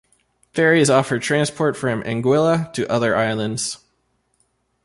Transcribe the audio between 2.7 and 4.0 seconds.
to other islands.